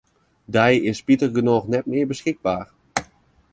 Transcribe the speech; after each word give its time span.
Dy 0.53 0.73
is 0.89 0.97
spitigernôch 1.01 1.65
net 1.73 1.85
mear 1.91 2.07
beskikber. 2.11 2.61